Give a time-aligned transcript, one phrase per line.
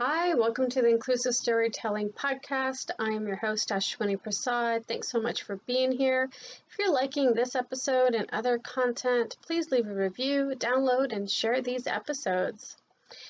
[0.00, 2.92] Hi, welcome to the Inclusive Storytelling Podcast.
[3.00, 4.86] I am your host, Ashwini Prasad.
[4.86, 6.30] Thanks so much for being here.
[6.70, 11.62] If you're liking this episode and other content, please leave a review, download, and share
[11.62, 12.76] these episodes.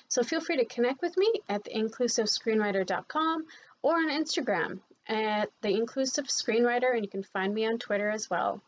[0.08, 3.46] So feel free to connect with me at theinclusivescreenwriter.com
[3.80, 8.28] or on Instagram at the Inclusive Screenwriter, and you can find me on Twitter as
[8.28, 8.60] well.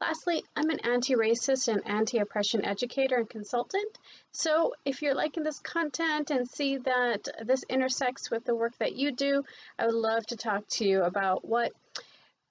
[0.00, 3.98] Lastly, I'm an anti-racist and anti-oppression educator and consultant.
[4.30, 8.94] So if you're liking this content and see that this intersects with the work that
[8.94, 9.42] you do,
[9.78, 11.72] I would love to talk to you about what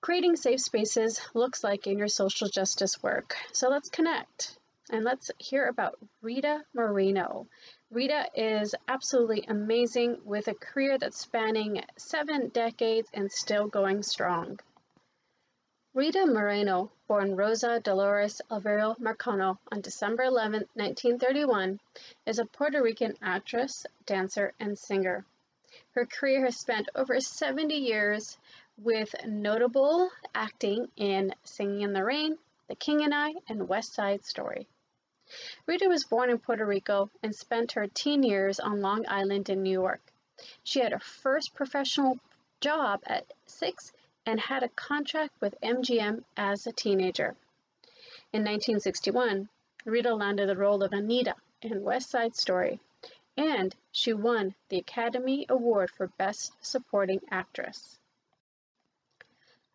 [0.01, 3.35] creating safe spaces looks like in your social justice work.
[3.53, 4.57] So let's connect
[4.89, 7.47] and let's hear about Rita Moreno.
[7.91, 14.59] Rita is absolutely amazing with a career that's spanning seven decades and still going strong.
[15.93, 21.79] Rita Moreno, born Rosa Dolores Alverío Marcano on December 11, 1931,
[22.25, 25.23] is a Puerto Rican actress, dancer, and singer.
[25.91, 28.37] Her career has spent over 70 years
[28.77, 34.25] with notable acting in Singing in the Rain, The King and I, and West Side
[34.25, 34.67] Story.
[35.67, 39.61] Rita was born in Puerto Rico and spent her teen years on Long Island in
[39.61, 40.01] New York.
[40.63, 42.19] She had her first professional
[42.61, 43.91] job at six
[44.25, 47.35] and had a contract with MGM as a teenager.
[48.33, 49.49] In 1961,
[49.85, 52.79] Rita landed the role of Anita in West Side Story,
[53.37, 57.99] and she won the Academy Award for Best Supporting Actress.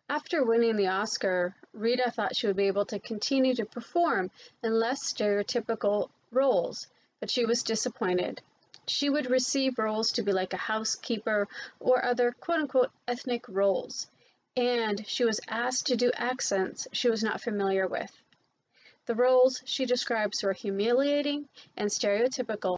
[0.09, 4.29] After winning the Oscar, Rita thought she would be able to continue to perform
[4.61, 6.87] in less stereotypical roles,
[7.21, 8.41] but she was disappointed.
[8.87, 11.47] She would receive roles to be like a housekeeper
[11.79, 14.07] or other quote unquote ethnic roles,
[14.57, 18.11] and she was asked to do accents she was not familiar with.
[19.05, 22.77] The roles she describes were humiliating and stereotypical.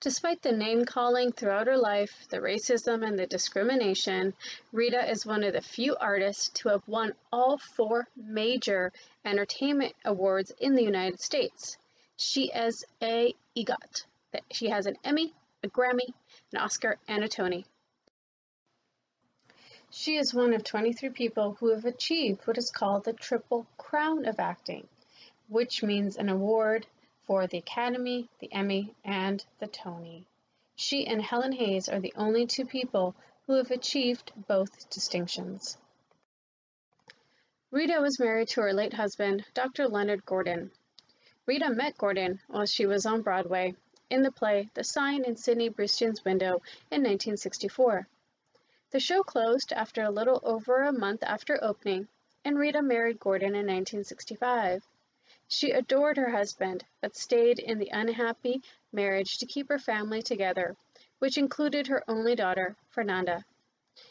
[0.00, 4.34] Despite the name calling throughout her life, the racism and the discrimination,
[4.72, 8.92] Rita is one of the few artists to have won all four major
[9.24, 11.76] entertainment awards in the United States.
[12.16, 14.04] She is a EGOT.
[14.52, 16.12] She has an Emmy, a Grammy,
[16.52, 17.66] an Oscar, and a Tony.
[19.98, 24.26] She is one of 23 people who have achieved what is called the Triple Crown
[24.26, 24.86] of Acting,
[25.48, 26.86] which means an award
[27.24, 30.26] for the Academy, the Emmy, and the Tony.
[30.74, 33.14] She and Helen Hayes are the only two people
[33.46, 35.78] who have achieved both distinctions.
[37.70, 39.88] Rita was married to her late husband, Dr.
[39.88, 40.72] Leonard Gordon.
[41.46, 43.74] Rita met Gordon while she was on Broadway
[44.10, 48.06] in the play The Sign in Sidney Brustein's Window in 1964.
[48.96, 52.08] The show closed after a little over a month after opening,
[52.46, 54.86] and Rita married Gordon in 1965.
[55.48, 58.62] She adored her husband, but stayed in the unhappy
[58.92, 60.78] marriage to keep her family together,
[61.18, 63.44] which included her only daughter, Fernanda.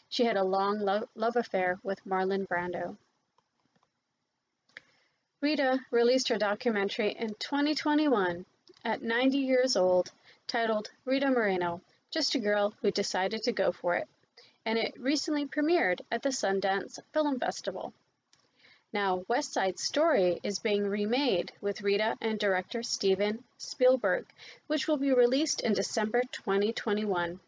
[0.08, 2.96] She had a long lo love affair with Marlon Brando.
[5.40, 8.46] Rita released her documentary in 2021
[8.84, 10.12] at 90 years old
[10.46, 11.80] titled Rita Moreno,
[12.12, 14.08] Just a Girl Who Decided to Go For It
[14.66, 17.94] and it recently premiered at the Sundance Film Festival.
[18.92, 24.26] Now, West Side Story is being remade with Rita and director Steven Spielberg,
[24.66, 27.38] which will be released in December 2021.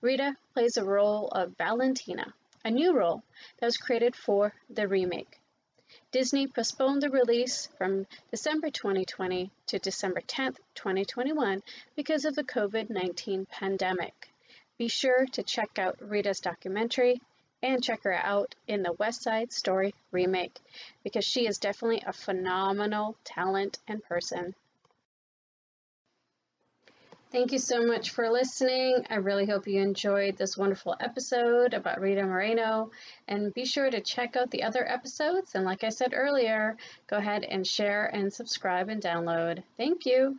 [0.00, 2.32] Rita plays a role of Valentina,
[2.64, 3.24] a new role
[3.58, 5.40] that was created for the remake.
[6.12, 11.62] Disney postponed the release from December 2020 to December 10, 2021
[11.96, 14.31] because of the COVID 19 pandemic.
[14.78, 17.20] Be sure to check out Rita's documentary
[17.62, 20.58] and check her out in the West Side Story remake
[21.04, 24.54] because she is definitely a phenomenal talent and person.
[27.32, 29.06] Thank you so much for listening.
[29.08, 32.90] I really hope you enjoyed this wonderful episode about Rita Moreno.
[33.26, 35.54] And be sure to check out the other episodes.
[35.54, 39.62] And like I said earlier, go ahead and share and subscribe and download.
[39.78, 40.38] Thank you.